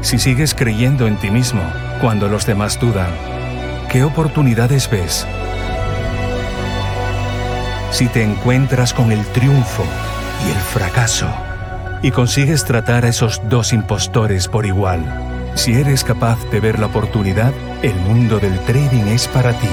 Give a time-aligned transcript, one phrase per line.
[0.00, 1.62] si sigues creyendo en ti mismo
[2.00, 3.10] cuando los demás dudan,
[3.90, 5.26] ¿qué oportunidades ves?
[7.90, 9.84] Si te encuentras con el triunfo
[10.46, 11.28] y el fracaso
[12.02, 15.02] y consigues tratar a esos dos impostores por igual,
[15.56, 19.68] si eres capaz de ver la oportunidad, el mundo del trading es para ti.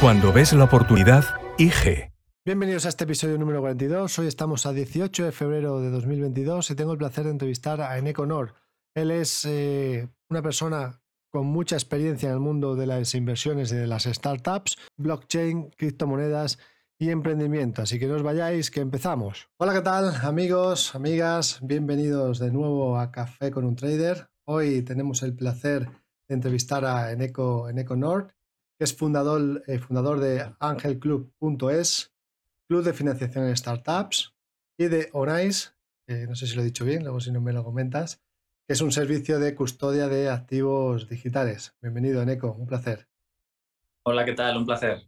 [0.00, 1.24] Cuando ves la oportunidad,
[1.58, 2.10] IG.
[2.44, 4.18] Bienvenidos a este episodio número 42.
[4.18, 7.96] Hoy estamos a 18 de febrero de 2022 y tengo el placer de entrevistar a
[7.98, 8.61] Eneco Nor.
[8.94, 13.76] Él es eh, una persona con mucha experiencia en el mundo de las inversiones y
[13.76, 16.58] de las startups, blockchain, criptomonedas
[16.98, 17.80] y emprendimiento.
[17.80, 19.48] Así que no os vayáis, que empezamos.
[19.56, 21.58] Hola, ¿qué tal amigos, amigas?
[21.62, 24.28] Bienvenidos de nuevo a Café con un Trader.
[24.44, 25.88] Hoy tenemos el placer
[26.28, 28.34] de entrevistar a Eneco, Eneco Nord,
[28.78, 32.12] que es fundador, eh, fundador de angelclub.es,
[32.68, 34.34] Club de Financiación en Startups,
[34.76, 35.70] y de Onaice,
[36.28, 38.22] no sé si lo he dicho bien, luego si no me lo comentas,
[38.72, 41.76] es un servicio de custodia de activos digitales.
[41.82, 43.06] Bienvenido, Eneco, un placer.
[44.02, 44.56] Hola, ¿qué tal?
[44.56, 45.02] Un placer.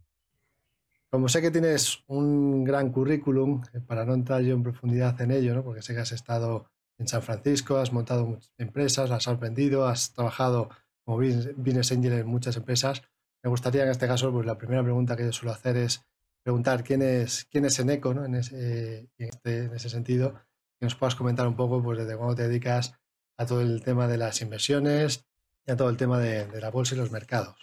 [1.09, 5.31] Como sé que tienes un gran currículum, eh, para no entrar yo en profundidad en
[5.31, 5.63] ello, ¿no?
[5.63, 10.13] porque sé que has estado en San Francisco, has montado muchas empresas, has aprendido, has
[10.13, 10.69] trabajado
[11.03, 13.01] como business angel en muchas empresas.
[13.41, 16.05] Me gustaría en este caso, pues la primera pregunta que yo suelo hacer es
[16.43, 18.25] preguntar quién es, quién es Eneco, ¿no?
[18.25, 20.35] en, ese, este, en, ese sentido,
[20.79, 22.93] que nos puedas comentar un poco pues, desde cuándo te dedicas
[23.37, 25.25] a todo el tema de las inversiones
[25.65, 27.55] y a todo el tema de, la bolsa y los mercados.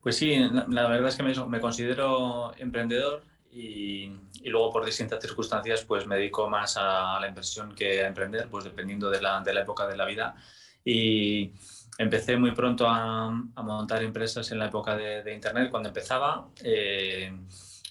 [0.00, 0.36] Pues sí,
[0.68, 4.10] la, verdad es que me, considero emprendedor y,
[4.44, 8.64] luego por distintas circunstancias pues me dedico más a, la inversión que a emprender, pues
[8.64, 10.34] dependiendo de la, de la época de la vida.
[10.82, 11.52] Y
[11.98, 16.48] empecé muy pronto a, a montar empresas en la época de, de Internet, cuando empezaba.
[16.64, 17.30] Eh,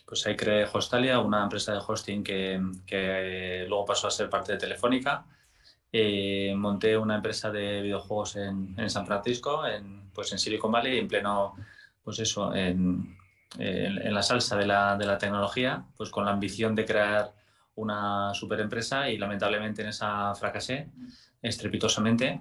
[0.09, 4.53] pues ahí creé Hostalia, una empresa de hosting que, que luego pasó a ser parte
[4.53, 5.23] de Telefónica.
[5.91, 10.99] Eh, monté una empresa de videojuegos en, en, San Francisco, en, pues en Silicon Valley,
[10.99, 11.55] en pleno,
[12.03, 13.17] pues eso, en,
[13.57, 17.33] en, la salsa de la, de la, tecnología, pues con la ambición de crear
[17.75, 20.91] una super empresa y lamentablemente en esa fracasé
[21.41, 22.39] estrepitosamente.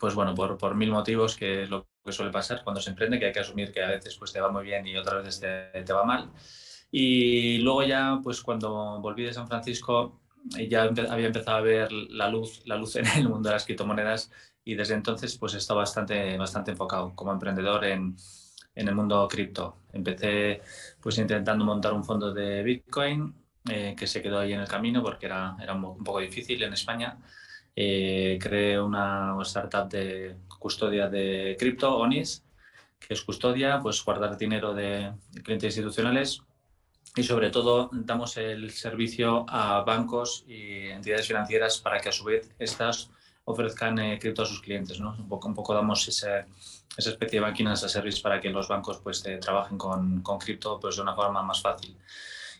[0.00, 3.18] Pues bueno, por, por mil motivos que es lo que suele pasar cuando se emprende,
[3.18, 5.40] que hay que asumir que a veces pues te va muy bien y otras veces
[5.72, 6.30] te, te va mal.
[6.90, 10.20] Y luego ya, pues cuando volví de San Francisco,
[10.68, 14.30] ya había empezado a ver la luz, la luz en el mundo de las criptomonedas
[14.64, 18.16] y desde entonces pues he estado bastante, bastante enfocado como emprendedor en,
[18.74, 19.78] en el mundo cripto.
[19.92, 20.62] Empecé
[21.00, 23.34] pues intentando montar un fondo de Bitcoin
[23.70, 26.72] eh, que se quedó ahí en el camino porque era, era un poco difícil en
[26.72, 27.18] España.
[27.76, 32.44] Eh, creé una startup de custodia de cripto, ONIS,
[33.00, 35.12] que es custodia, pues guardar dinero de
[35.42, 36.42] clientes institucionales
[37.16, 42.24] y sobre todo damos el servicio a bancos y entidades financieras para que a su
[42.24, 43.10] vez estas
[43.44, 44.98] ofrezcan eh, cripto a sus clientes.
[45.00, 45.14] ¿no?
[45.18, 46.46] Un, poco, un poco damos esa
[46.96, 50.96] especie de máquinas a service para que los bancos pues, trabajen con, con cripto pues,
[50.96, 51.96] de una forma más fácil.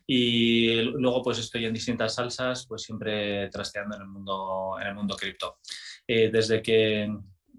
[0.06, 4.94] Y luego pues estoy en distintas salsas, pues siempre trasteando en el mundo, en el
[4.94, 5.58] mundo cripto.
[6.06, 7.10] Eh, desde, que,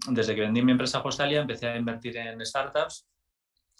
[0.08, 3.08] desde que vendí mi empresa Postalia empecé a invertir en startups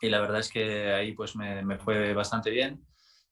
[0.00, 2.84] y la verdad es que ahí pues me, me fue bastante bien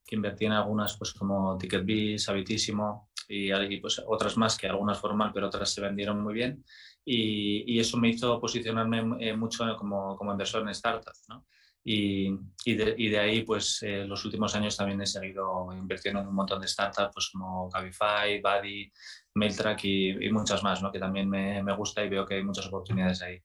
[0.07, 4.99] que invertí en algunas pues como TicketBiz, Habitísimo y, y, pues otras más que algunas
[4.99, 6.65] fueron pero otras se vendieron muy bien
[7.05, 11.45] y, eso me hizo posicionarme eh, mucho como, como, inversor en startups ¿no?
[11.87, 12.31] Y,
[12.65, 16.29] y, de, y, de, ahí pues eh, los últimos años también he seguido invirtiendo en
[16.29, 18.91] un montón de startups pues como Cabify, Buddy,
[19.35, 20.91] Mailtrack y, muchas más ¿no?
[20.91, 23.39] que también me, me gusta y veo que hay muchas oportunidades ahí.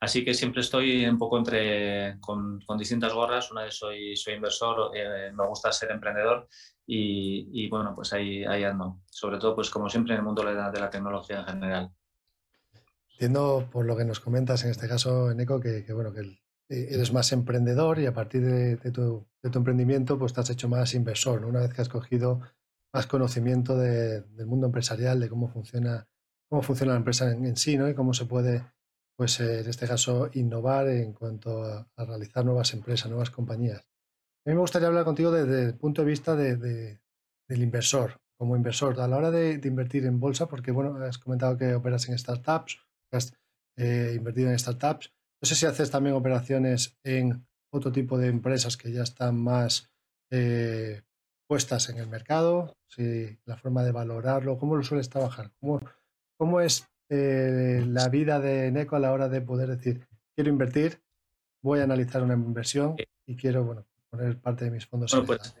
[0.00, 3.50] Así que siempre estoy un poco entre, con, con distintas gorras.
[3.50, 6.48] Una vez soy, soy inversor, eh, me gusta ser emprendedor
[6.86, 9.00] y, y, bueno, pues ahí, ahí ando.
[9.06, 11.90] Sobre todo, pues como siempre, en el mundo de la, de la tecnología en general.
[13.12, 16.41] Entiendo por lo que nos comentas en este caso, Eneco, que, que bueno, que eh,
[16.72, 20.50] eres más emprendedor y a partir de, de, tu, de, tu, emprendimiento pues te has
[20.50, 21.40] hecho más inversor.
[21.40, 21.48] ¿no?
[21.48, 22.40] Una vez que has cogido
[22.92, 26.06] más conocimiento del mundo empresarial, de cómo funciona,
[26.48, 27.88] cómo funciona la empresa en, sí, ¿no?
[27.88, 28.64] Y cómo se puede,
[29.16, 33.80] pues en este caso, innovar en cuanto a, realizar nuevas empresas, nuevas compañías.
[34.44, 36.98] A mí me gustaría hablar contigo desde el punto de vista del
[37.48, 41.74] inversor, como inversor, a la hora de, invertir en bolsa, porque bueno, has comentado que
[41.74, 42.78] operas en startups,
[43.10, 43.32] has
[43.76, 45.12] eh, invertido en startups.
[45.42, 49.90] No sé si haces también operaciones en otro tipo de empresas que ya están más
[50.30, 51.02] eh,
[51.48, 55.80] puestas en el mercado, si la forma de valorarlo, cómo lo sueles trabajar, cómo,
[56.36, 61.02] cómo es eh, la vida de Neco a la hora de poder decir, quiero invertir,
[61.60, 62.94] voy a analizar una inversión
[63.26, 65.10] y quiero bueno, poner parte de mis fondos.
[65.10, 65.56] Bueno, pues,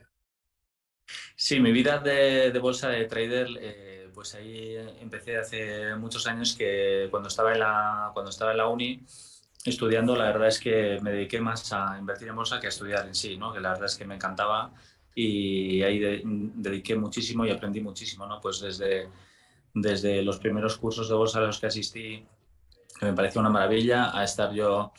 [1.34, 7.08] sí, mi vida de, bolsa de trader, eh, pues ahí empecé hace muchos años que
[7.10, 9.04] cuando estaba en la, cuando estaba en la uni,
[9.64, 13.06] estudiando, la verdad es que me dediqué más a invertir en bolsa que a estudiar
[13.06, 13.52] en sí, ¿no?
[13.52, 14.72] que la verdad es que me encantaba
[15.14, 18.40] y ahí dediqué muchísimo y aprendí muchísimo, ¿no?
[18.40, 19.08] pues desde,
[19.74, 22.26] desde los primeros cursos de bolsa a los que asistí,
[22.98, 24.92] que me pareció una maravilla, a estar yo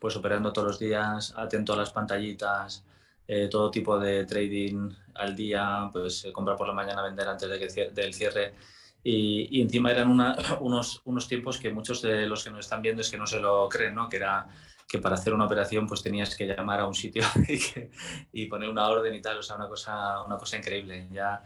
[0.00, 2.84] pues operando todos los días, atento a las pantallitas,
[3.28, 7.48] eh, todo tipo de trading al día, pues eh, comprar por la mañana, vender antes
[7.48, 8.54] de que, del cierre
[9.08, 10.10] y, encima eran
[10.60, 13.38] unos, unos tiempos que muchos de los que nos están viendo es que no se
[13.38, 14.08] lo creen, ¿no?
[14.08, 14.48] Que era
[14.88, 17.22] que para hacer una operación pues tenías que llamar a un sitio
[18.32, 21.08] y, poner una orden y tal, o sea, una cosa, una cosa increíble.
[21.12, 21.42] Ya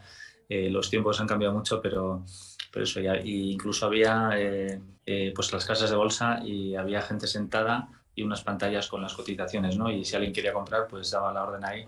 [0.49, 2.25] eh, los tiempos han cambiado mucho, pero,
[2.71, 7.27] pero eso ya, incluso había eh, eh, pues las casas de bolsa y había gente
[7.27, 9.91] sentada y unas pantallas con las cotizaciones, ¿no?
[9.91, 11.85] Y si alguien quería comprar, pues daba la orden ahí.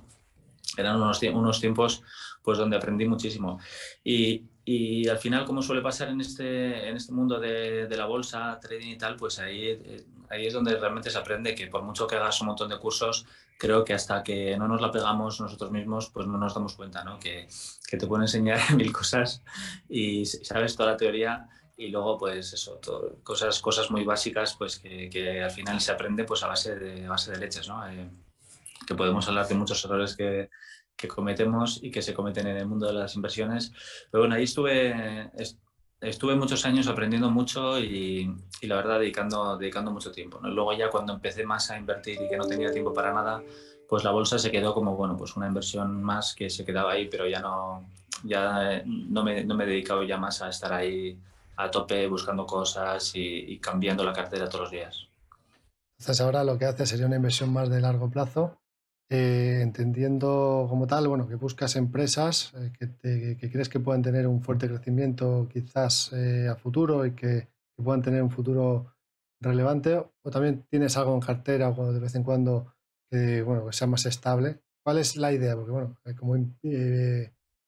[0.77, 2.03] Eran unos, unos tiempos
[2.43, 3.59] pues donde aprendí muchísimo.
[4.03, 8.05] Y, y al final, como suele pasar en este, en este mundo de, de la
[8.05, 11.83] bolsa, trading y tal, pues ahí, eh, ahí es donde realmente se aprende que por
[11.83, 13.25] mucho que hagas un montón de cursos,
[13.57, 17.03] creo que hasta que no nos la pegamos nosotros mismos, pues no nos damos cuenta,
[17.03, 17.19] ¿no?
[17.19, 17.47] Que,
[17.87, 19.43] que te pueden enseñar mil cosas
[19.89, 22.79] y sabes toda la teoría y luego pues eso,
[23.21, 27.05] cosas, cosas muy básicas pues que, que, al final se aprende pues a base de,
[27.05, 27.85] a base de leches, ¿no?
[27.89, 28.09] Eh,
[28.87, 30.49] que podemos hablar de muchos errores que,
[30.95, 33.71] que cometemos y que se cometen en el mundo de las inversiones.
[34.11, 35.29] Pero bueno, ahí estuve,
[36.01, 40.39] estuve muchos años aprendiendo mucho y, y la verdad dedicando, dedicando mucho tiempo.
[40.41, 40.49] ¿no?
[40.49, 43.43] Luego ya cuando empecé más a invertir y que no tenía tiempo para nada,
[43.87, 47.07] pues la bolsa se quedó como, bueno, pues una inversión más que se quedaba ahí,
[47.09, 47.89] pero ya no,
[48.23, 51.17] ya no me, no me he dedicado ya más a estar ahí
[51.55, 55.07] a tope buscando cosas y, y cambiando la cartera todos los días.
[55.99, 58.62] Entonces ahora lo que hace sería una inversión más de largo plazo
[59.09, 62.71] eh, entendiendo como tal, bueno, que buscas empresas eh,
[63.39, 68.01] que, crees que puedan tener un fuerte crecimiento quizás eh, a futuro y que, puedan
[68.01, 68.93] tener un futuro
[69.41, 72.73] relevante, o también tienes algo en cartera o de vez en cuando
[73.11, 74.61] que, bueno, que sea más estable.
[74.83, 75.55] ¿Cuál es la idea?
[75.55, 76.35] Porque, bueno, como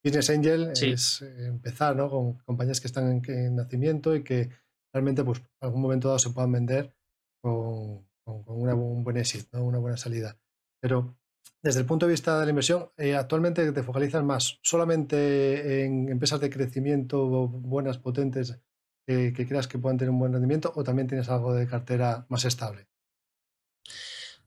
[0.04, 2.10] Business Angel es empezar ¿no?
[2.10, 4.50] con compañías que están en, nacimiento y que
[4.94, 6.96] realmente, pues, en algún momento dado se puedan vender
[7.42, 10.38] con, un buen éxito, una buena salida.
[10.80, 11.18] Pero
[11.62, 16.10] desde el punto de vista de la inversión, eh, actualmente te focalizas más solamente en
[16.10, 18.60] empresas de crecimiento buenas, potentes,
[19.06, 22.44] que creas que puedan tener un buen rendimiento o también tienes algo de cartera más
[22.46, 22.88] estable.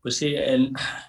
[0.01, 0.35] Pues sí,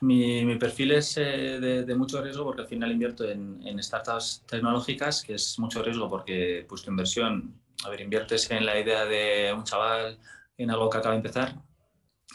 [0.01, 5.35] mi, perfil es eh, de, mucho riesgo porque al final invierto en, startups tecnológicas, que
[5.35, 9.63] es mucho riesgo porque pues, tu inversión, a ver, inviertes en la idea de un
[9.63, 10.17] chaval,
[10.57, 11.55] en algo que acaba de empezar,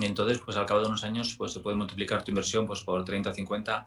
[0.01, 3.05] entonces, pues al cabo de unos años, pues se puede multiplicar tu inversión pues, por
[3.05, 3.87] 30, 50,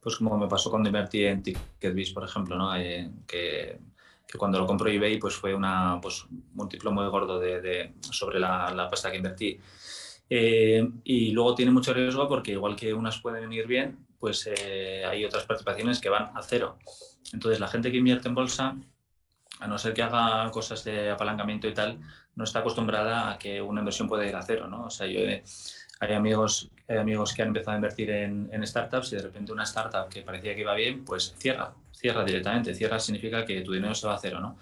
[0.00, 2.76] pues como me pasó cuando invertí en TicketBiz, por ejemplo, ¿no?
[2.76, 3.78] Eh, que,
[4.26, 7.94] que, cuando lo compró eBay, pues fue una, pues, un múltiplo muy gordo de, de
[8.10, 9.58] sobre la, la, pasta que invertí.
[10.28, 15.04] Eh, y luego tiene mucho riesgo porque igual que unas pueden venir bien, pues eh,
[15.06, 16.78] hay otras participaciones que van a cero.
[17.32, 18.76] Entonces, la gente que invierte en bolsa,
[19.58, 21.98] a no ser que haga cosas de apalancamiento y tal,
[22.36, 24.84] no está acostumbrada a que una inversión pueda ir a cero, ¿no?
[24.84, 25.20] O sea, yo
[25.98, 30.08] hay amigos, amigos que han empezado a invertir en, startups y de repente una startup
[30.10, 32.74] que parecía que iba bien, pues cierra, cierra directamente.
[32.74, 34.58] Cierra significa que tu dinero se va a cero, ¿no?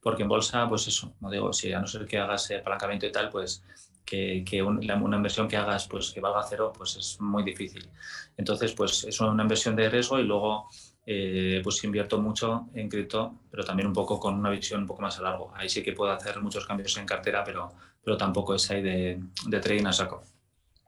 [0.00, 3.12] Porque en bolsa, pues eso, no digo, si a no ser que hagas apalancamiento y
[3.12, 3.62] tal, pues
[4.04, 7.88] que, que una inversión que hagas pues que valga cero, pues es muy difícil.
[8.36, 10.68] Entonces, pues es una inversión de riesgo y luego
[11.04, 15.02] eh, pues invierto mucho en cripto, pero también un poco con una visión un poco
[15.02, 15.52] más a largo.
[15.54, 17.72] Ahí sí que puedo hacer muchos cambios en cartera, pero,
[18.04, 20.22] pero tampoco es ahí de, de trading a saco.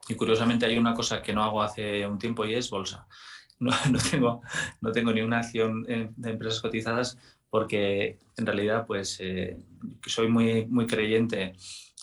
[0.08, 3.06] Y curiosamente hay una cosa que no hago hace un tiempo y es bolsa.
[3.58, 4.42] No, no tengo,
[4.80, 7.18] no tengo ni una acción de empresas cotizadas
[7.50, 9.56] porque en realidad pues eh,
[10.04, 11.54] soy muy, muy creyente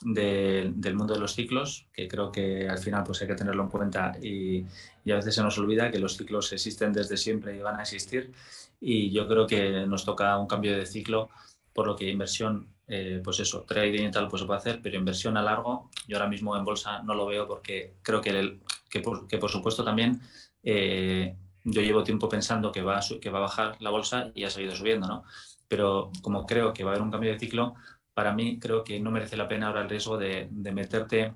[0.01, 3.69] del mundo de los ciclos, que creo que al final pues hay que tenerlo en
[3.69, 4.65] cuenta y,
[5.03, 7.83] y, a veces se nos olvida que los ciclos existen desde siempre y van a
[7.83, 8.31] existir
[8.79, 11.29] y yo creo que nos toca un cambio de ciclo,
[11.73, 14.97] por lo que inversión, eh, pues eso, trading y tal pues se puede hacer, pero
[14.97, 18.99] inversión a largo, yo ahora mismo en bolsa no lo veo porque creo que, que,
[18.99, 20.21] por, supuesto también
[20.63, 24.43] eh, yo llevo tiempo pensando que va, a, que va a bajar la bolsa y
[24.43, 25.23] ha seguido subiendo, ¿no?
[25.67, 27.75] Pero como creo que va a haber un cambio de ciclo,
[28.13, 31.33] para mí creo que no merece la pena ahora el riesgo de, meterte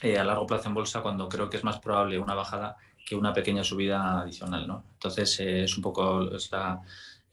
[0.00, 3.16] eh, a largo plazo en bolsa cuando creo que es más probable una bajada que
[3.16, 4.66] una pequeña subida adicional.
[4.66, 4.84] ¿no?
[4.94, 6.28] Entonces eh, es un poco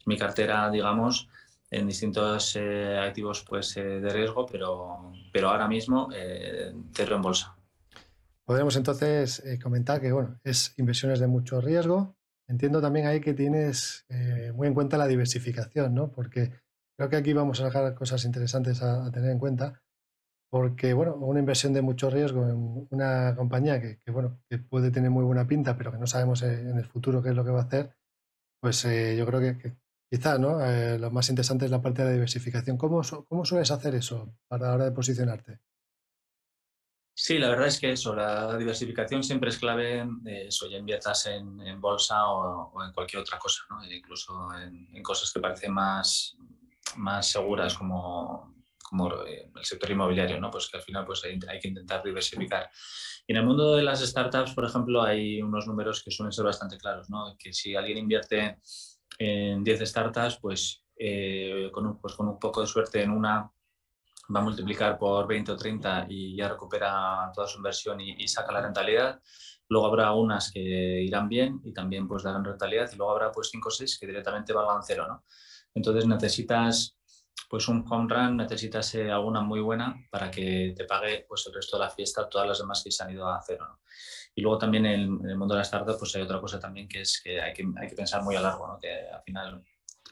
[0.06, 1.28] mi cartera, digamos,
[1.70, 6.08] en distintos eh, activos pues, de riesgo, pero, pero ahora mismo
[6.92, 7.56] cero en bolsa.
[8.44, 12.16] Podemos entonces comentar que bueno, es inversiones de mucho riesgo.
[12.48, 14.04] Entiendo también ahí que tienes
[14.54, 16.10] muy en cuenta la diversificación, ¿no?
[16.10, 16.50] Porque
[17.00, 19.80] Creo que aquí vamos a sacar cosas interesantes a, tener en cuenta,
[20.50, 25.10] porque bueno, una inversión de mucho riesgo en una compañía que, bueno, que puede tener
[25.10, 27.60] muy buena pinta, pero que no sabemos en el futuro qué es lo que va
[27.60, 27.96] a hacer,
[28.60, 29.76] pues eh, yo creo que,
[30.10, 30.64] quizá ¿no?
[30.64, 32.76] Eh, lo más interesante es la parte de la diversificación.
[32.76, 35.60] ¿Cómo, ¿Cómo sueles hacer eso para la hora de posicionarte?
[37.14, 41.26] Sí, la verdad es que eso, la diversificación siempre es clave, eh, eso, ya inviertas
[41.26, 43.84] en, bolsa o, en cualquier otra cosa, ¿no?
[43.84, 46.34] incluso en, cosas que parecen más,
[46.96, 48.59] más seguras como,
[48.90, 50.50] como el sector inmobiliario, ¿no?
[50.50, 52.68] pues que al final pues hay, que intentar diversificar.
[53.26, 56.44] Y en el mundo de las startups, por ejemplo, hay unos números que suelen ser
[56.44, 57.36] bastante claros, ¿no?
[57.38, 58.58] que si alguien invierte
[59.16, 63.50] en 10 startups, pues, eh, con, un, pues con un poco de suerte en una
[64.34, 68.28] va a multiplicar por 20 o 30 y ya recupera toda su inversión y, y,
[68.28, 69.20] saca la rentabilidad.
[69.68, 73.48] Luego habrá unas que irán bien y también pues darán rentabilidad y luego habrá pues
[73.50, 75.06] 5 o 6 que directamente valgan cero.
[75.08, 75.24] ¿no?
[75.74, 76.99] Entonces necesitas
[77.50, 81.54] pues un home run, necesitas eh, alguna muy buena para que te pague pues el
[81.54, 83.80] resto de la fiesta, todas las demás que se han ido a cero.
[84.36, 87.00] Y luego también en, el mundo de la startup pues hay otra cosa también que
[87.00, 88.78] es que hay que, hay que pensar muy a largo, ¿no?
[88.78, 89.64] que al final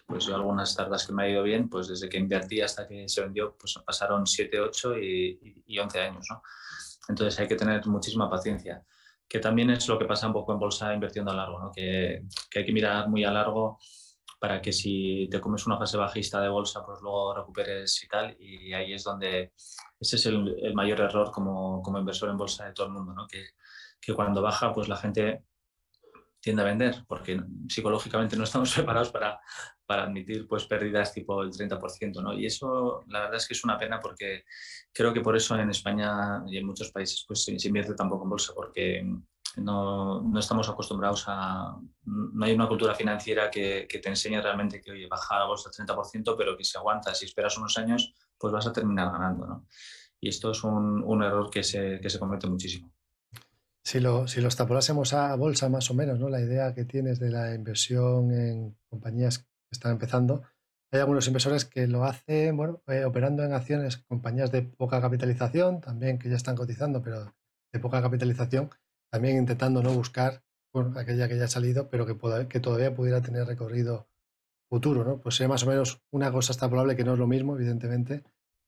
[0.04, 3.08] pues yo algunas startups que me ha ido bien, pues desde que invertí hasta que
[3.08, 6.26] se vendió, pues pasaron 7, 8 y, y 11 años.
[6.30, 6.42] ¿no?
[7.08, 8.82] Entonces hay que tener muchísima paciencia,
[9.28, 11.70] que también es lo que pasa un poco en bolsa invirtiendo a largo, ¿no?
[11.70, 12.24] que
[12.56, 13.78] hay que mirar muy a largo
[14.38, 18.36] para que si te comes una fase bajista de bolsa, pues luego recuperes y tal.
[18.38, 19.52] Y ahí es donde
[19.98, 23.26] ese es el, mayor error como, como, inversor en bolsa de todo el mundo, ¿no?
[23.26, 23.48] que,
[24.00, 25.42] que cuando baja, pues la gente
[26.40, 29.40] tiende a vender, porque psicológicamente no estamos preparados para,
[29.84, 32.22] para admitir pues, pérdidas tipo el 30%.
[32.22, 32.32] ¿no?
[32.32, 34.44] Y eso la verdad es que es una pena porque
[34.92, 38.30] creo que por eso en España y en muchos países pues, se invierte tampoco en
[38.30, 39.04] bolsa, porque
[39.60, 41.76] no, estamos acostumbrados a...
[42.04, 45.86] No hay una cultura financiera que, te enseñe realmente que, oye, baja la bolsa al
[45.86, 49.66] 30%, pero que si aguantas y esperas unos años, pues vas a terminar ganando, ¿no?
[50.20, 52.92] Y esto es un, error que se, que se comete muchísimo.
[53.84, 56.28] Si lo, si a bolsa más o menos, ¿no?
[56.28, 60.42] La idea que tienes de la inversión en compañías que están empezando,
[60.90, 65.80] hay algunos inversores que lo hacen, bueno, eh, operando en acciones, compañías de poca capitalización,
[65.80, 67.34] también que ya están cotizando, pero
[67.72, 68.70] de poca capitalización,
[69.10, 70.42] también intentando no buscar
[70.96, 74.08] aquella que ya ha salido, pero que, todavía pudiera tener recorrido
[74.68, 75.20] futuro, ¿no?
[75.20, 78.22] Pues sería más o menos una cosa está probable que no es lo mismo, evidentemente,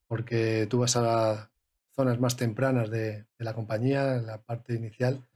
[0.09, 1.53] porque tú vas a
[1.95, 5.27] zonas más tempranas de, la compañía, en la parte inicial,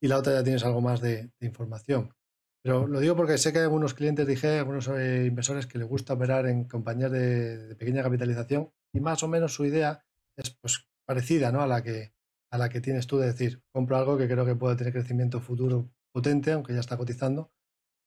[0.00, 2.14] y la otra ya tienes algo más de, información.
[2.62, 5.88] Pero lo digo porque sé que hay algunos clientes, dije, algunos eh, inversores que les
[5.88, 10.04] gusta operar en compañías de, de, pequeña capitalización y más o menos su idea
[10.36, 11.60] es pues, parecida ¿no?
[11.60, 12.12] a la que
[12.52, 15.40] a la que tienes tú de decir, compro algo que creo que puede tener crecimiento
[15.40, 17.50] futuro potente, aunque ya está cotizando,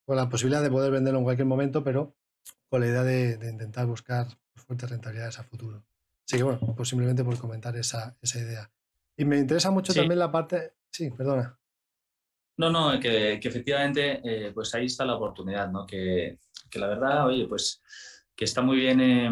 [0.06, 2.16] con la posibilidad de poder venderlo en cualquier momento, pero
[2.68, 5.84] con la idea de, intentar buscar fuertes rentabilidades a futuro.
[6.24, 8.70] Así que bueno, pues simplemente por comentar esa, esa idea.
[9.16, 10.74] Y me interesa mucho también la parte...
[10.92, 11.58] Sí, perdona.
[12.56, 15.84] No, no, que, efectivamente, eh, pues ahí está la oportunidad, ¿no?
[15.84, 16.38] Que,
[16.70, 17.82] que, la verdad, oye, pues
[18.36, 19.00] que está muy bien...
[19.00, 19.30] Eh,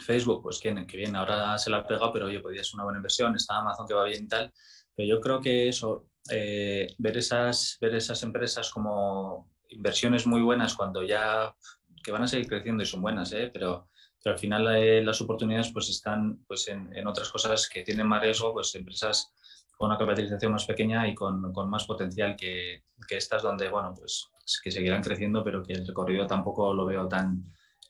[0.00, 2.98] Facebook, pues que, bien, ahora se la ha pegado, pero oye, podría ser una buena
[2.98, 4.52] inversión, está Amazon que va bien y tal,
[4.94, 10.74] pero yo creo que eso, eh, ver, esas, ver esas empresas como inversiones muy buenas
[10.74, 11.54] cuando ya,
[12.02, 13.50] que van a seguir creciendo y son buenas, ¿eh?
[13.52, 13.88] pero,
[14.22, 18.06] pero al final eh, las oportunidades pues están pues en, en, otras cosas que tienen
[18.06, 19.32] más riesgo, pues empresas
[19.76, 23.94] con una capitalización más pequeña y con, con más potencial que, que, estas donde, bueno,
[23.96, 24.30] pues
[24.62, 27.44] que seguirán creciendo, pero que el recorrido tampoco lo veo tan,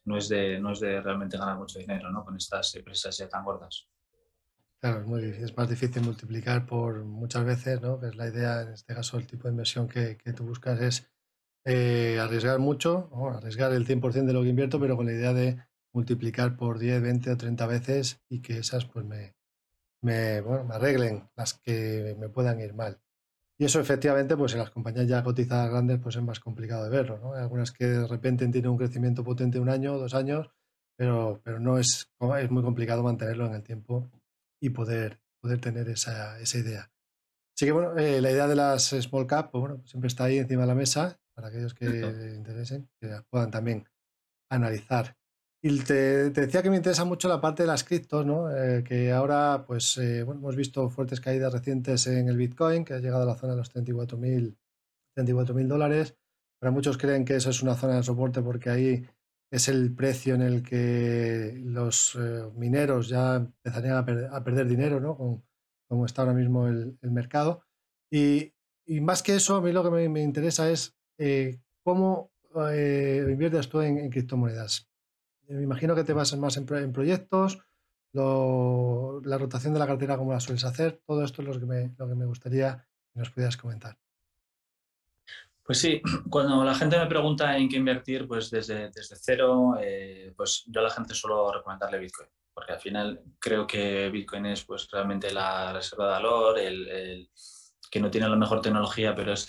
[0.04, 2.24] no es de, no es de realmente ganar mucho dinero ¿no?
[2.24, 3.88] con estas empresas ya tan gordas.
[4.80, 7.98] Claro, es, muy es más difícil multiplicar por muchas veces, ¿no?
[7.98, 10.80] que es la idea, en este caso, el tipo de inversión que, que tú buscas
[10.80, 11.10] es
[11.64, 15.58] eh, arriesgar mucho, arriesgar el 100% de lo que invierto, pero con la idea de
[15.94, 19.34] multiplicar por 10, 20 o 30 veces y que esas pues me,
[20.02, 23.00] me, bueno, me arreglen las que me puedan ir mal.
[23.58, 26.90] Y eso efectivamente, pues en las compañías ya cotizadas grandes, pues es más complicado de
[26.90, 27.34] verlo, ¿no?
[27.34, 30.50] Hay algunas que de repente tienen un crecimiento potente un año, dos años,
[30.96, 34.10] pero, pero no es, es muy complicado mantenerlo en el tiempo
[34.60, 36.90] y poder, poder tener esa, esa idea.
[37.56, 40.38] Así que bueno, eh, la idea de las small cap, pues, bueno, siempre está ahí
[40.38, 43.88] encima de la mesa para aquellos que les interesen, que puedan también
[44.50, 45.16] analizar.
[45.66, 48.54] Y te, decía que me interesa mucho la parte de las criptos, ¿no?
[48.54, 52.92] Eh, que ahora, pues, eh, bueno, hemos visto fuertes caídas recientes en el Bitcoin, que
[52.92, 56.18] ha llegado a la zona de los 34.000 mil dólares.
[56.60, 59.06] Pero muchos creen que eso es una zona de soporte porque ahí
[59.50, 65.16] es el precio en el que los eh, mineros ya empezarían a, perder dinero, ¿no?
[65.88, 67.62] Como está ahora mismo el, mercado.
[68.12, 68.52] Y,
[69.00, 70.94] más que eso, a mí lo que me, me interesa es
[71.82, 74.90] cómo inviertes tú en criptomonedas
[75.48, 77.58] me imagino que te vas más en, proyectos,
[78.12, 81.94] la rotación de la cartera como la sueles hacer, todo esto es lo que me,
[81.98, 83.98] lo que me gustaría que nos pudieras comentar.
[85.64, 90.32] Pues sí, cuando la gente me pregunta en qué invertir, pues desde, desde cero, eh,
[90.36, 94.64] pues yo a la gente suelo recomendarle Bitcoin, porque al final creo que Bitcoin es
[94.64, 97.30] pues realmente la reserva de valor, el,
[97.90, 99.48] que no tiene la mejor tecnología, pero es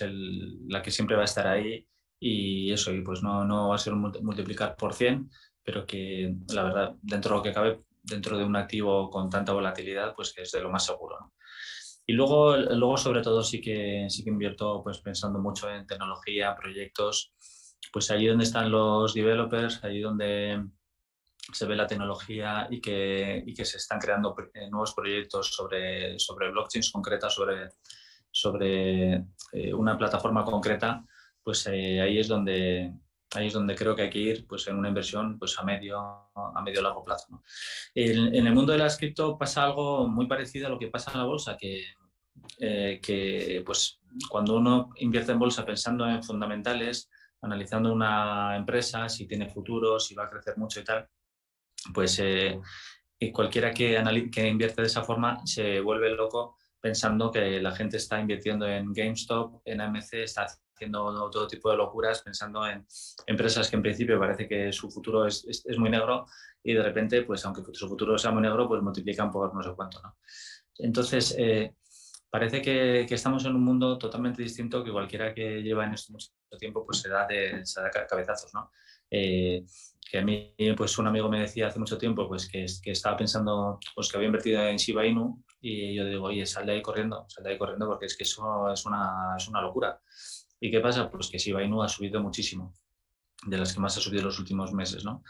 [0.68, 1.88] la que siempre va a estar ahí
[2.20, 5.30] y eso, y pues no, no va a ser multiplicar por 100,
[5.66, 9.52] pero que la verdad, dentro de lo que cabe, dentro de un activo con tanta
[9.52, 11.34] volatilidad, pues que es de lo más seguro.
[12.06, 16.56] Y luego, luego, sobre todo, sí que, sí que invierto pues, pensando mucho en tecnología,
[16.56, 17.34] proyectos,
[17.92, 20.64] pues allí donde están los developers, allí donde
[21.52, 26.20] se ve la tecnología y que, y que se están creando eh, nuevos proyectos sobre,
[26.20, 27.70] sobre blockchains concretas, sobre,
[28.30, 29.14] sobre
[29.52, 31.04] eh, una plataforma concreta,
[31.44, 32.94] pues eh, ahí es donde,
[33.36, 35.98] ahí es donde creo que hay que ir pues, en una inversión pues, a medio
[36.36, 37.42] a medio largo plazo.
[37.94, 41.20] En, el mundo de las cripto pasa algo muy parecido a lo que pasa en
[41.20, 41.84] la bolsa, que,
[42.60, 44.00] eh, que pues,
[44.30, 47.10] cuando uno invierte en bolsa pensando en fundamentales,
[47.42, 51.08] analizando una empresa, si tiene futuro, si va a crecer mucho y tal,
[51.94, 52.60] pues eh,
[53.34, 58.20] cualquiera que, que invierte de esa forma se vuelve loco pensando que la gente está
[58.20, 60.46] invirtiendo en GameStop, en AMC, está
[60.76, 62.86] haciendo todo tipo de locuras, pensando en
[63.26, 66.26] empresas que en principio parece que su futuro es, es, muy negro
[66.62, 69.72] y de repente, pues aunque su futuro sea muy negro, pues multiplican por no sé
[69.76, 70.02] cuánto.
[70.02, 70.18] ¿no?
[70.78, 71.76] Entonces, eh,
[72.30, 76.12] parece que, que, estamos en un mundo totalmente distinto que cualquiera que lleva en esto
[76.12, 78.54] mucho tiempo, pues se da, de, se da cabezazos.
[78.54, 78.72] ¿no?
[79.10, 79.66] Eh,
[80.10, 83.18] que a mí, pues un amigo me decía hace mucho tiempo, pues que, que estaba
[83.18, 86.82] pensando, pues que había invertido en Shiba Inu y yo digo, oye, sal de ahí
[86.82, 90.00] corriendo, sal de ahí corriendo porque es que eso es una, es una locura.
[90.60, 91.10] ¿Y qué pasa?
[91.10, 92.74] Pues que Shiba Inu ha subido muchísimo,
[93.46, 95.24] de las que más ha subido en los últimos meses, ¿no?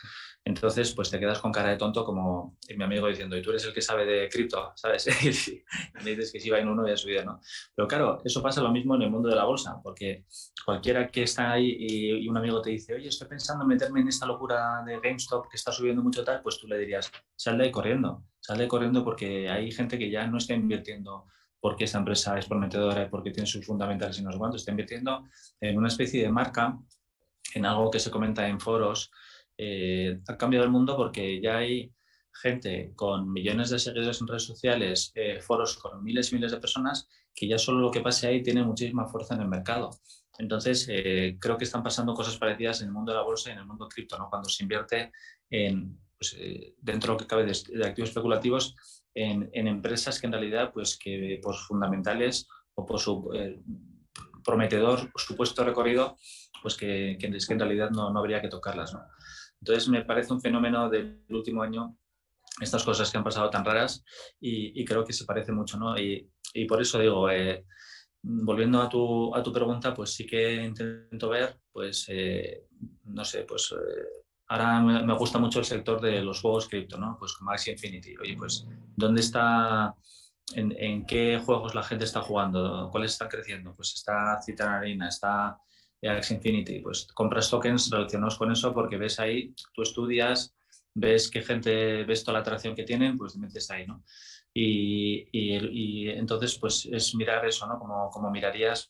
[0.48, 3.66] Entonces, pues te quedas con cara de tonto como mi amigo diciendo, y tú eres
[3.66, 5.08] el que sabe de cripto, ¿sabes?
[5.48, 5.64] y
[6.04, 7.42] me dices que Shiba Inu no había subido, ¿no?
[7.76, 10.26] Pero claro, eso pasa lo mismo en el mundo de la bolsa, porque
[10.64, 14.08] cualquiera que está ahí y, un amigo te dice, oye, estoy pensando en meterme en
[14.08, 17.66] esta locura de GameStop que está subiendo mucho tal, pues tú le dirías, sal de
[17.66, 21.26] ahí corriendo, sal de ahí corriendo porque hay gente que ya no está invirtiendo
[21.60, 24.72] porque esta empresa es prometedora y porque tiene sus fundamentales y no sé cuánto, está
[24.72, 25.26] invirtiendo
[25.60, 26.78] en una especie de marca,
[27.54, 29.12] en algo que se comenta en foros.
[29.58, 31.92] Eh, ha cambiado el mundo porque ya hay
[32.34, 36.60] gente con millones de seguidores en redes sociales, eh, foros con miles y miles de
[36.60, 39.90] personas, que ya solo lo que pase ahí tiene muchísima fuerza en el mercado.
[40.38, 43.54] Entonces, eh, creo que están pasando cosas parecidas en el mundo de la bolsa y
[43.54, 44.30] en el mundo cripto, ¿no?
[44.30, 45.14] cuando se invierte
[45.50, 46.38] en, pues,
[46.78, 48.76] dentro de lo que cabe de activos especulativos
[49.16, 53.62] en, empresas que en realidad, pues que por fundamentales o por su eh,
[54.44, 56.18] prometedor supuesto recorrido,
[56.62, 58.94] pues que, que, en realidad no, no habría que tocarlas.
[58.94, 59.02] ¿no?
[59.62, 61.98] Entonces me parece un fenómeno del último año
[62.62, 64.04] estas cosas que han pasado tan raras
[64.40, 65.98] y, y creo que se parece mucho, ¿no?
[66.00, 67.66] Y, y por eso digo, eh,
[68.24, 72.68] volviendo a tu, a tu pregunta, pues sí que intento ver, pues, eh,
[73.06, 73.76] no sé, pues
[74.48, 77.16] ahora me, gusta mucho el sector de los juegos cripto, ¿no?
[77.18, 78.16] Pues como Axie Infinity.
[78.18, 79.96] Oye, pues, ¿dónde está,
[80.54, 82.90] en, qué juegos la gente está jugando?
[82.92, 83.74] ¿Cuáles están creciendo?
[83.74, 85.58] Pues está Citan Arena, está
[86.04, 86.80] Axie Infinity.
[86.80, 90.56] Pues compras tokens relacionados con eso porque ves ahí, tú estudias,
[90.94, 94.04] ves qué gente, ves toda la atracción que tienen, pues te metes ahí, ¿no?
[94.54, 97.78] Y, y, entonces, pues es mirar eso, ¿no?
[97.78, 98.90] Como, como mirarías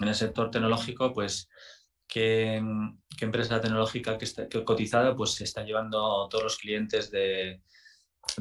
[0.00, 1.48] en el sector tecnológico, pues
[2.10, 2.62] qué,
[3.20, 7.62] empresa tecnológica que, está, cotizada pues se está llevando todos los clientes de,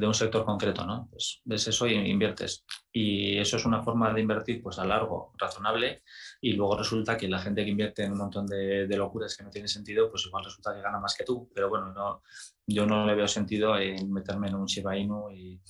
[0.01, 1.07] un sector concreto, ¿no?
[1.09, 2.65] Pues ves eso y inviertes.
[2.91, 6.03] Y eso es una forma de invertir pues a largo, razonable,
[6.41, 9.49] y luego resulta que la gente que invierte en un montón de, locuras que no
[9.49, 11.49] tiene sentido, pues igual resulta que gana más que tú.
[11.53, 12.21] Pero bueno, no,
[12.65, 15.61] yo no le veo sentido en meterme en un Shiba Inu y,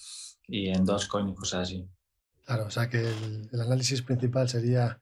[0.47, 1.87] y en Dogecoin y cosas así.
[2.49, 4.99] Claro, o sea que el, análisis principal sería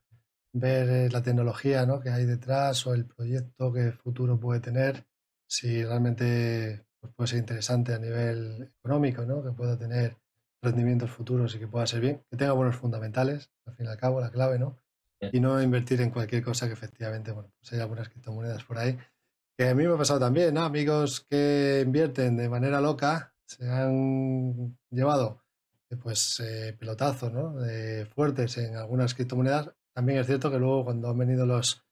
[0.59, 1.99] ver eh, la tecnología ¿no?
[1.99, 5.05] que hay detrás o el proyecto que futuro puede tener,
[5.45, 9.43] si realmente pues, puede ser interesante a nivel económico, ¿no?
[9.43, 10.17] que pueda tener
[10.61, 13.97] rendimientos futuros y que pueda ser bien, que tenga buenos fundamentales, al fin y al
[13.97, 14.79] cabo, la clave, ¿no?
[15.19, 18.97] Y no invertir en cualquier cosa que efectivamente, bueno, pues hay algunas criptomonedas por ahí.
[19.57, 20.63] Que a mí me ha pasado también, ¿no?
[20.63, 25.41] Amigos que invierten de manera loca se han llevado
[25.95, 27.55] pues eh, pelotazos ¿no?
[28.13, 29.71] fuertes en algunas criptomonedas.
[29.97, 31.83] También es cierto que luego cuando han venido los,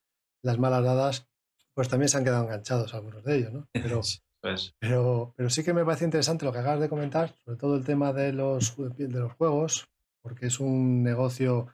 [0.44, 1.28] las malas dadas,
[1.74, 3.68] pues también se han quedado enganchados algunos de ellos, ¿no?
[3.74, 4.02] Pero,
[4.44, 4.76] pues.
[4.80, 7.84] pero, pero sí que me parece interesante lo que acabas de comentar, sobre todo el
[7.84, 9.90] tema de los, de los juegos,
[10.22, 11.66] porque es un negocio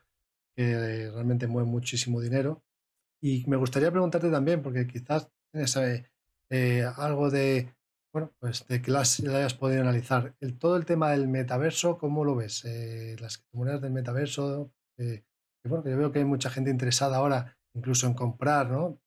[0.56, 2.64] que realmente mueve muchísimo dinero.
[3.22, 5.78] Y me gustaría preguntarte también, porque quizás tienes
[6.50, 7.76] eh, algo de
[8.14, 10.34] bueno, pues de que las, hayas podido analizar.
[10.40, 12.64] El, todo el tema del metaverso, ¿cómo lo ves?
[12.64, 15.26] Eh, las criptomonedas del metaverso, eh,
[15.64, 19.00] bueno, que yo veo que hay mucha gente interesada ahora incluso en comprar ¿no?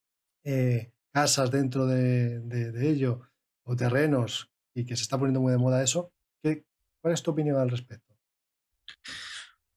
[0.44, 2.42] Eh, casas dentro de,
[2.90, 3.20] ello
[3.64, 6.12] o terrenos y que se está poniendo muy de moda eso.
[6.42, 6.64] ¿Qué,
[7.00, 8.14] ¿Cuál es tu opinión al respecto?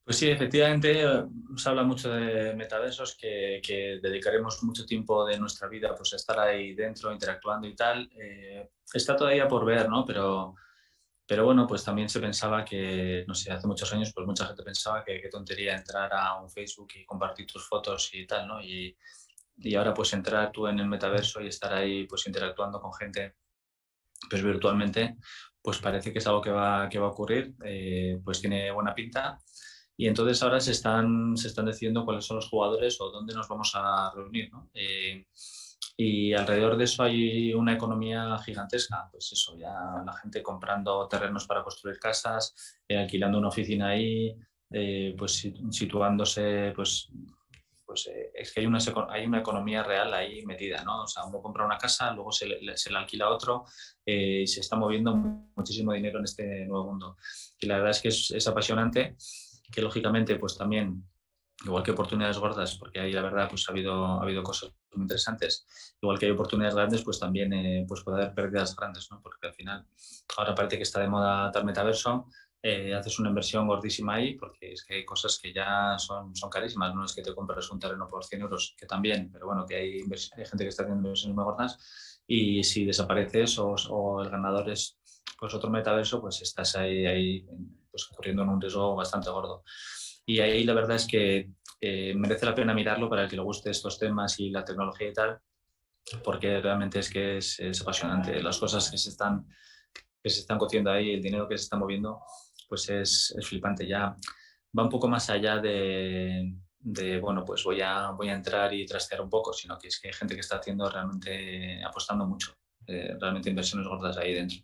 [0.03, 1.23] Pues sí, efectivamente, eh,
[1.57, 3.61] se habla mucho de metaversos, que,
[4.01, 8.09] dedicaremos mucho tiempo de nuestra vida pues, a estar ahí dentro, interactuando y tal.
[8.15, 10.05] Eh, está todavía por ver, ¿no?
[10.05, 10.55] Pero,
[11.27, 14.63] pero bueno, pues también se pensaba que, no sé, hace muchos años, pues mucha gente
[14.63, 18.61] pensaba que qué tontería entrar a un Facebook y compartir tus fotos y tal, ¿no?
[18.61, 18.97] Y,
[19.57, 23.35] y ahora pues entrar tú en el metaverso y estar ahí pues interactuando con gente
[24.29, 25.17] pues virtualmente,
[25.61, 28.95] pues parece que es algo que va, que va a ocurrir, eh, pues tiene buena
[28.95, 29.37] pinta
[29.97, 33.47] y entonces ahora se están, se están decidiendo cuáles son los jugadores o dónde nos
[33.47, 34.51] vamos a reunir.
[34.51, 34.69] ¿no?
[34.73, 35.25] Eh,
[35.99, 39.09] y alrededor de eso hay una economía gigantesca.
[39.11, 39.73] Pues eso, ya
[40.05, 44.37] la gente comprando terrenos para construir casas, eh, alquilando una oficina ahí,
[44.71, 47.09] eh, pues situándose, pues,
[47.83, 48.79] pues es que hay una,
[49.09, 51.03] hay una economía real ahí metida, ¿no?
[51.03, 53.65] O sea, uno compra una casa, luego se le, se le alquila a otro
[54.05, 57.17] y se está moviendo muchísimo dinero en este nuevo mundo.
[57.59, 59.15] Y la verdad es que es, es apasionante
[59.71, 61.03] que lógicamente pues también,
[61.65, 65.03] igual que oportunidades gordas, porque ahí la verdad pues ha habido, ha habido cosas muy
[65.03, 65.65] interesantes,
[66.01, 69.21] igual que hay oportunidades grandes, pues también eh, pues puede haber pérdidas grandes, ¿no?
[69.21, 69.85] porque al final
[70.37, 72.27] ahora parece que está de moda tal metaverso,
[72.61, 76.49] eh, haces una inversión gordísima ahí, porque es que hay cosas que ya son, son
[76.49, 79.65] carísimas, no es que te compres un terreno por 100 euros, que también, pero bueno,
[79.65, 84.21] que hay, hay gente que está haciendo inversiones muy gordas, y si desapareces o, o
[84.21, 84.97] el ganador es
[85.39, 87.47] pues otro metaverso, pues estás ahí, ahí
[87.91, 89.63] pues, corriendo en un riesgo bastante gordo.
[90.29, 93.41] Y ahí la verdad es que eh, merece la pena mirarlo para el que le
[93.41, 95.39] guste estos temas y la tecnología y tal,
[96.21, 98.43] porque realmente es que es, apasionante.
[98.43, 99.47] Las cosas que se están
[100.21, 102.19] que se están cociendo ahí, el dinero que se está moviendo,
[102.67, 103.87] pues es, es flipante.
[103.87, 104.17] Ya
[104.77, 108.85] va un poco más allá de, de, bueno, pues voy a, voy a entrar y
[108.85, 112.53] trastear un poco, sino que es que hay gente que está haciendo realmente, apostando mucho,
[112.85, 114.57] eh, realmente inversiones gordas ahí dentro.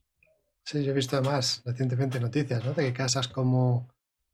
[0.66, 2.74] Sí, yo he visto además recientemente noticias, ¿no?
[2.74, 3.93] De que casas como,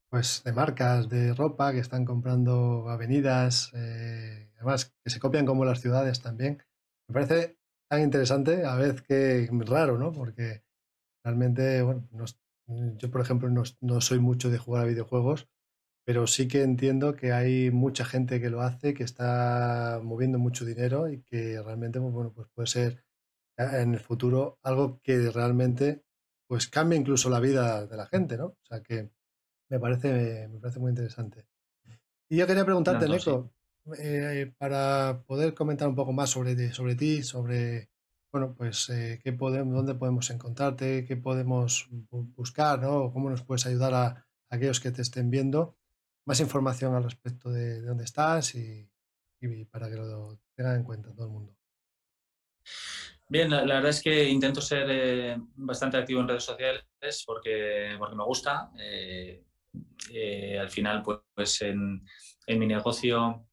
[0.09, 5.65] pues, de marcas de ropa que están comprando avenidas, eh, además que se copian como
[5.65, 6.63] las ciudades también.
[7.07, 7.57] Me parece
[7.89, 10.11] tan interesante, a vez que raro, ¿no?
[10.11, 10.63] Porque
[11.23, 12.07] realmente, bueno,
[12.97, 15.47] yo por ejemplo no, no soy mucho de jugar a videojuegos,
[16.05, 20.65] pero sí que entiendo que hay mucha gente que lo hace, que está moviendo mucho
[20.65, 23.03] dinero y que realmente, pues, bueno, pues puede ser
[23.57, 26.03] eh, en el futuro algo que realmente
[26.47, 28.45] pues cambia incluso la vida de la gente, ¿no?
[28.47, 29.11] O sea que
[29.69, 31.45] me parece, me parece muy interesante.
[32.27, 33.51] Y yo quería preguntarte, Neko,
[33.97, 37.89] eh, para poder comentar un poco más sobre, sobre ti, sobre,
[38.31, 43.11] bueno, pues eh, qué podemos, dónde podemos encontrarte, qué podemos buscar, ¿no?
[43.11, 45.77] Cómo nos puedes ayudar a, aquellos que te estén viendo.
[46.25, 48.87] Más información al respecto de, dónde estás y,
[49.41, 51.55] y, para que lo tengan en cuenta todo el mundo.
[53.27, 56.83] Bien, la, verdad es que intento ser eh, bastante activo en redes sociales
[57.25, 58.71] porque, porque me gusta.
[58.79, 59.43] Eh,
[60.11, 62.03] eh, al final, pues, pues en,
[62.47, 63.45] mi negocio,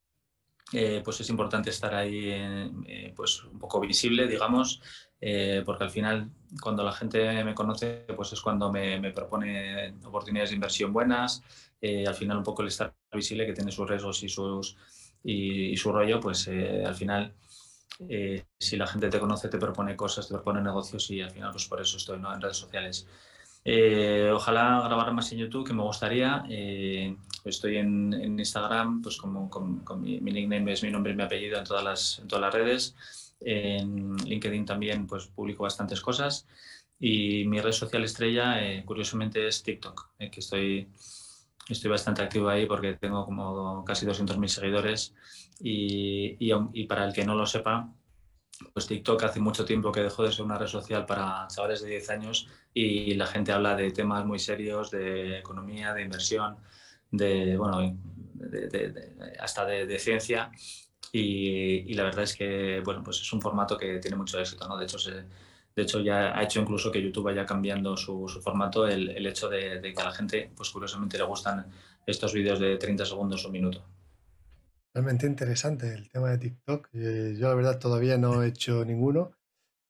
[1.04, 2.32] pues es importante estar ahí
[3.14, 4.80] pues un poco visible, digamos,
[5.66, 6.30] porque al final
[6.62, 11.42] cuando la gente me conoce, pues es cuando me, propone oportunidades de inversión buenas.
[11.82, 14.78] al final un poco el estar visible, que tiene sus riesgos y, sus,
[15.22, 17.34] y su rollo, pues al final
[17.98, 21.50] eh, si la gente te conoce, te propone cosas, te propone negocios y al final,
[21.50, 23.06] pues por eso estoy en redes sociales.
[23.68, 26.44] Eh, ojalá grabar más en YouTube, que me gustaría.
[26.48, 31.58] Eh, estoy en, Instagram, pues como con, mi, nickname es mi nombre y mi apellido
[31.58, 32.94] en todas las, en todas las redes.
[33.40, 36.46] En LinkedIn también pues publico bastantes cosas.
[37.00, 40.88] Y mi red social estrella, eh, curiosamente, es TikTok, eh, que estoy,
[41.68, 45.12] estoy bastante activo ahí porque tengo como casi 200.000 seguidores.
[45.58, 47.92] Y, y, para el que no lo sepa,
[48.72, 51.88] pues TikTok hace mucho tiempo que dejó de ser una red social para chavales de
[51.88, 56.56] 10 años y la gente habla de temas muy serios, de economía, de inversión,
[57.10, 57.96] de, bueno,
[59.40, 60.50] hasta de, ciencia.
[61.12, 64.76] Y, la verdad es que, bueno, pues es un formato que tiene mucho éxito, ¿no?
[64.76, 65.12] De hecho, se,
[65.76, 69.80] de hecho, ya ha hecho incluso que YouTube vaya cambiando su, formato, el, hecho de,
[69.80, 71.66] que a la gente, pues curiosamente, le gustan
[72.06, 73.84] estos vídeos de 30 segundos o un minuto.
[74.96, 76.88] Realmente interesante el tema de TikTok.
[76.94, 79.32] Eh, yo, la verdad, todavía no he hecho ninguno.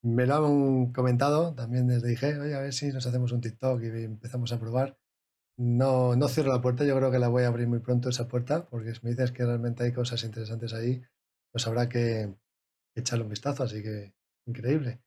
[0.03, 3.81] Me lo han comentado, también les dije, oye, a ver si nos hacemos un TikTok
[3.83, 4.97] y empezamos a probar.
[5.57, 8.27] No, no cierro la puerta, yo creo que la voy a abrir muy pronto esa
[8.27, 11.01] puerta, porque si me dices que realmente hay cosas interesantes ahí,
[11.53, 12.35] pues habrá que
[12.93, 14.13] echarle un vistazo, así que
[14.45, 14.99] increíble.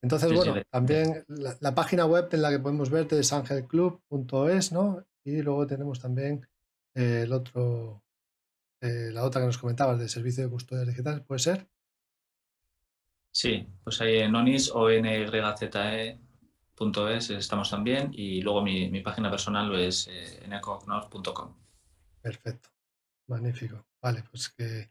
[0.00, 5.04] Entonces, bueno, también la, página web en la que podemos verte es angelclub.es, ¿no?
[5.26, 6.48] Y luego tenemos también
[6.94, 8.01] eh, el otro,
[8.82, 11.68] eh, la otra que nos comentabas de servicio de custodia digital, ¿puede ser?
[13.30, 15.06] Sí, pues ahí en onis o en
[17.08, 20.42] es estamos también y luego mi, página personal lo es eh,
[22.20, 22.68] Perfecto,
[23.28, 23.86] magnífico.
[24.02, 24.90] Vale, pues que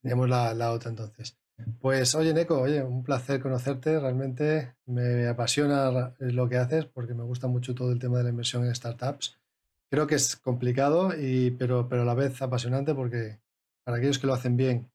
[0.00, 1.36] tenemos la, la otra entonces.
[1.80, 3.98] Pues oye, Neko, oye, un placer conocerte.
[3.98, 8.30] Realmente me apasiona lo que haces porque me gusta mucho todo el tema de la
[8.30, 9.38] inversión en startups.
[9.92, 13.40] Creo que es complicado, y, pero, pero a la vez apasionante porque
[13.84, 14.90] para aquellos que lo hacen bien,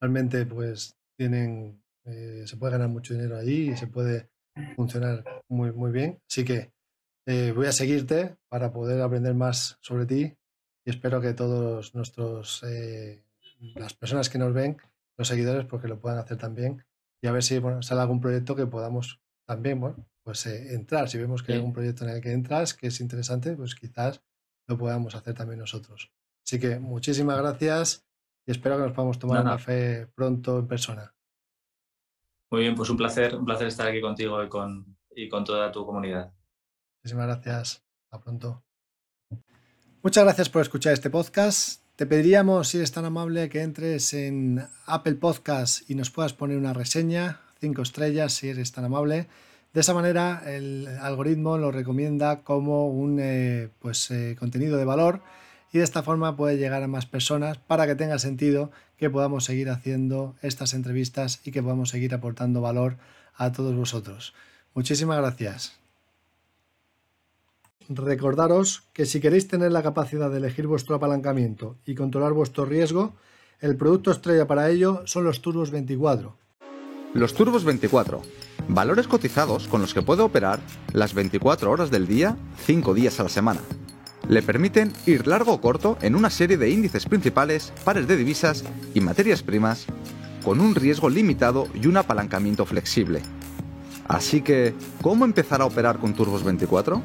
[0.00, 4.30] realmente pues tienen, eh, se puede ganar mucho dinero ahí y se puede
[4.76, 6.20] funcionar muy, muy bien.
[6.30, 6.72] Así que
[7.26, 10.32] eh, voy a seguirte para poder aprender más sobre ti
[10.84, 13.24] y espero que todos nuestros, eh,
[13.74, 14.76] las personas que nos ven,
[15.18, 16.84] los seguidores porque lo puedan hacer también
[17.20, 21.08] y a ver si bueno, sale algún proyecto que podamos también bueno, pues, eh, entrar.
[21.08, 24.22] Si vemos que hay algún proyecto en el que entras que es interesante, pues quizás
[24.66, 26.10] lo podamos hacer también nosotros.
[26.44, 28.06] Así que muchísimas gracias
[28.46, 31.14] y espero que nos podamos tomar un café pronto en persona.
[32.50, 35.70] Muy bien, pues un placer, un placer estar aquí contigo y con, y con toda
[35.72, 36.32] tu comunidad.
[37.02, 37.84] Muchísimas gracias.
[38.10, 38.64] Hasta pronto.
[40.02, 41.82] Muchas gracias por escuchar este podcast.
[41.96, 46.58] Te pediríamos, si eres tan amable, que entres en Apple Podcast y nos puedas poner
[46.58, 49.28] una reseña, cinco estrellas, si eres tan amable.
[49.74, 55.20] De esa manera, el algoritmo lo recomienda como un eh, pues, eh, contenido de valor
[55.72, 59.44] y de esta forma puede llegar a más personas para que tenga sentido que podamos
[59.44, 62.98] seguir haciendo estas entrevistas y que podamos seguir aportando valor
[63.34, 64.32] a todos vosotros.
[64.74, 65.72] Muchísimas gracias.
[67.88, 73.16] Recordaros que si queréis tener la capacidad de elegir vuestro apalancamiento y controlar vuestro riesgo,
[73.58, 76.36] el producto estrella para ello son los Turbos 24.
[77.14, 78.22] Los Turbos 24,
[78.68, 80.60] valores cotizados con los que puede operar
[80.92, 83.60] las 24 horas del día, 5 días a la semana.
[84.28, 88.64] Le permiten ir largo o corto en una serie de índices principales, pares de divisas
[88.94, 89.86] y materias primas,
[90.42, 93.20] con un riesgo limitado y un apalancamiento flexible.
[94.06, 97.02] Así que, ¿cómo empezar a operar con Turbos 24?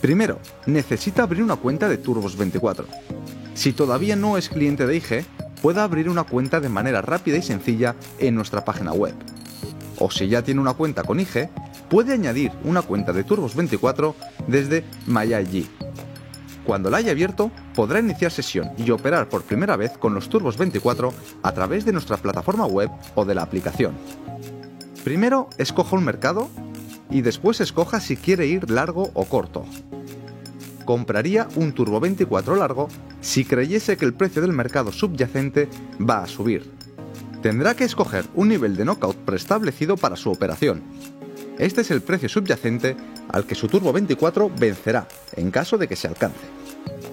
[0.00, 2.84] Primero, necesita abrir una cuenta de Turbos24.
[3.54, 5.24] Si todavía no es cliente de IG,
[5.62, 9.14] puede abrir una cuenta de manera rápida y sencilla en nuestra página web.
[9.98, 11.48] O si ya tiene una cuenta con IG,
[11.88, 14.14] puede añadir una cuenta de Turbos24
[14.46, 15.68] desde MyIG.
[16.64, 20.56] Cuando la haya abierto, podrá iniciar sesión y operar por primera vez con los Turbos
[20.56, 23.94] 24 a través de nuestra plataforma web o de la aplicación.
[25.04, 26.48] Primero, escoja un mercado
[27.08, 29.64] y después escoja si quiere ir largo o corto.
[30.84, 32.88] Compraría un Turbo 24 largo
[33.20, 35.68] si creyese que el precio del mercado subyacente
[36.00, 36.75] va a subir.
[37.46, 40.82] Tendrá que escoger un nivel de knockout preestablecido para su operación.
[41.60, 42.96] Este es el precio subyacente
[43.28, 45.06] al que su Turbo 24 vencerá
[45.36, 46.44] en caso de que se alcance.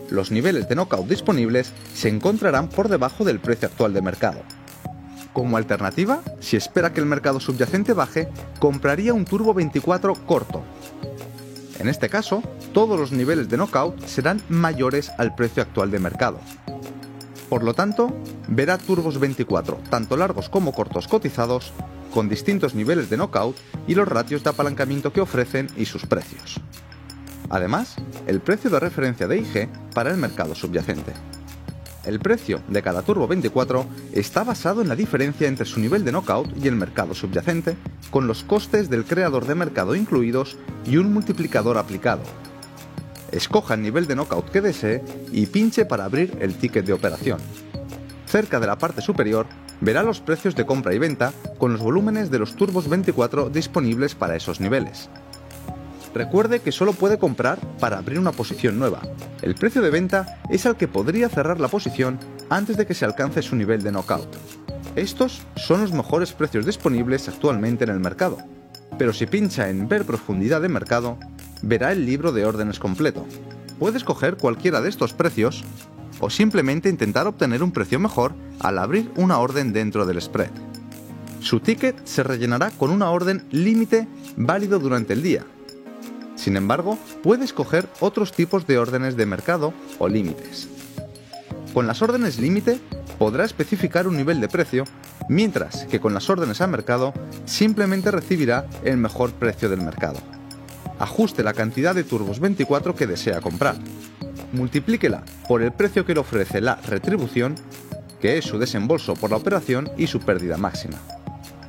[0.09, 4.41] Los niveles de knockout disponibles se encontrarán por debajo del precio actual de mercado.
[5.33, 10.63] Como alternativa, si espera que el mercado subyacente baje, compraría un Turbo 24 corto.
[11.77, 12.41] En este caso,
[12.73, 16.39] todos los niveles de knockout serán mayores al precio actual de mercado.
[17.53, 18.11] Por lo tanto,
[18.47, 21.71] verá turbos 24, tanto largos como cortos cotizados,
[22.11, 26.59] con distintos niveles de knockout y los ratios de apalancamiento que ofrecen y sus precios.
[27.51, 31.13] Además, el precio de referencia de IG para el mercado subyacente.
[32.05, 36.11] El precio de cada Turbo 24 está basado en la diferencia entre su nivel de
[36.11, 37.77] knockout y el mercado subyacente,
[38.09, 42.23] con los costes del creador de mercado incluidos y un multiplicador aplicado.
[43.33, 47.39] Escoja el nivel de knockout que desee y pinche para abrir el ticket de operación.
[48.27, 49.47] Cerca de la parte superior
[49.81, 54.13] verá los precios de compra y venta con los volúmenes de los turbos 24 disponibles
[54.13, 55.09] para esos niveles.
[56.13, 59.01] Recuerde que solo puede comprar para abrir una posición nueva.
[59.41, 62.19] El precio de venta es al que podría cerrar la posición
[62.51, 64.29] antes de que se alcance su nivel de knockout.
[64.95, 68.37] Estos son los mejores precios disponibles actualmente en el mercado,
[68.99, 71.17] pero si pincha en Ver profundidad de mercado,
[71.63, 73.25] verá el libro de órdenes completo.
[73.79, 75.63] Puede escoger cualquiera de estos precios
[76.19, 80.51] o simplemente intentar obtener un precio mejor al abrir una orden dentro del spread.
[81.39, 85.43] Su ticket se rellenará con una orden límite válido durante el día.
[86.35, 90.67] Sin embargo, puede escoger otros tipos de órdenes de mercado o límites.
[91.73, 92.79] Con las órdenes límite
[93.17, 94.85] podrá especificar un nivel de precio,
[95.29, 97.13] mientras que con las órdenes a mercado
[97.45, 100.19] simplemente recibirá el mejor precio del mercado.
[100.99, 103.75] Ajuste la cantidad de turbos 24 que desea comprar.
[104.51, 107.55] Multiplíquela por el precio que le ofrece la retribución,
[108.21, 110.99] que es su desembolso por la operación y su pérdida máxima.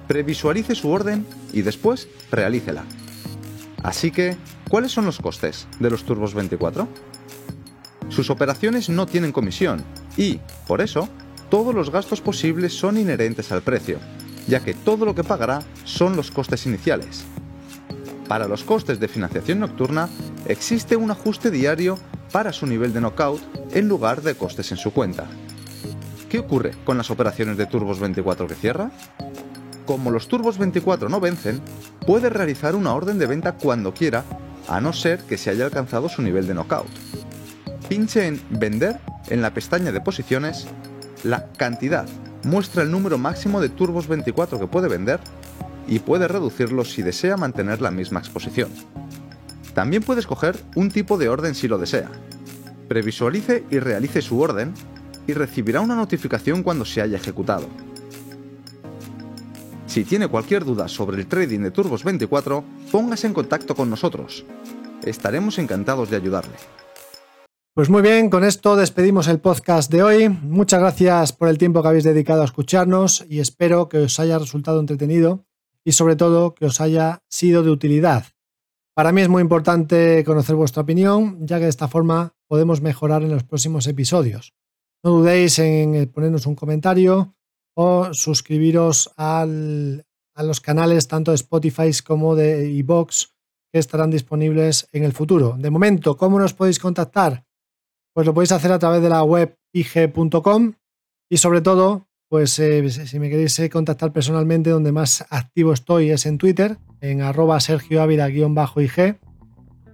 [0.06, 2.84] Previsualice su orden y después realícela.
[3.82, 4.37] Así que,
[4.68, 6.88] ¿cuáles son los costes de los turbos 24?
[8.10, 9.82] Sus operaciones no tienen comisión
[10.16, 11.08] y, por eso,
[11.50, 13.98] todos los gastos posibles son inherentes al precio,
[14.46, 17.24] ya que todo lo que pagará son los costes iniciales.
[18.28, 20.08] Para los costes de financiación nocturna
[20.46, 21.98] existe un ajuste diario
[22.32, 23.40] para su nivel de knockout
[23.74, 25.26] en lugar de costes en su cuenta.
[26.28, 28.90] ¿Qué ocurre con las operaciones de Turbos 24 que cierra?
[29.87, 31.60] Como los Turbos 24 no vencen,
[32.06, 34.24] puede realizar una orden de venta cuando quiera,
[34.66, 36.88] a no ser que se haya alcanzado su nivel de knockout.
[37.88, 40.66] Pinche en Vender en la pestaña de posiciones
[41.22, 42.06] la cantidad
[42.42, 45.20] muestra el número máximo de turbos 24 que puede vender
[45.86, 48.70] y puede reducirlo si desea mantener la misma exposición.
[49.74, 52.10] También puede escoger un tipo de orden si lo desea.
[52.88, 54.72] Previsualice y realice su orden
[55.26, 57.66] y recibirá una notificación cuando se haya ejecutado.
[59.86, 64.44] Si tiene cualquier duda sobre el trading de Turbos 24, póngase en contacto con nosotros.
[65.04, 66.54] Estaremos encantados de ayudarle.
[67.74, 70.28] Pues muy bien, con esto despedimos el podcast de hoy.
[70.28, 74.38] Muchas gracias por el tiempo que habéis dedicado a escucharnos y espero que os haya
[74.38, 75.44] resultado entretenido
[75.84, 78.26] y sobre todo que os haya sido de utilidad.
[78.94, 83.22] Para mí es muy importante conocer vuestra opinión, ya que de esta forma podemos mejorar
[83.22, 84.54] en los próximos episodios.
[85.02, 87.34] No dudéis en ponernos un comentario
[87.76, 93.34] o suscribiros a los canales tanto de Spotify como de iBox
[93.72, 95.56] que estarán disponibles en el futuro.
[95.58, 97.44] De momento, ¿cómo nos podéis contactar?
[98.14, 100.74] pues lo podéis hacer a través de la web ig.com
[101.28, 106.10] y sobre todo, pues eh, si me queréis eh, contactar personalmente, donde más activo estoy
[106.10, 109.20] es en Twitter, en arroba Sergio Ávila-ig.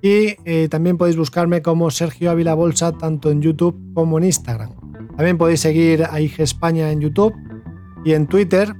[0.01, 4.71] Y eh, también podéis buscarme como Sergio Ávila Bolsa tanto en YouTube como en Instagram.
[5.19, 7.35] También podéis seguir a IG España en YouTube
[8.07, 8.75] y en Twitter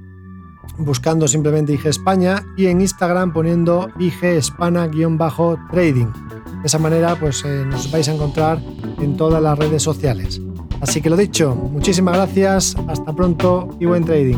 [0.79, 6.07] buscando simplemente IG España y en Instagram poniendo IG Espana-trading.
[6.07, 8.59] De esa manera pues nos vais a encontrar
[8.99, 10.41] en todas las redes sociales.
[10.81, 14.37] Así que lo dicho, muchísimas gracias, hasta pronto y buen trading.